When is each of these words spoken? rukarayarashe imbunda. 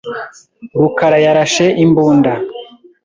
rukarayarashe 0.81 1.65
imbunda. 1.83 2.31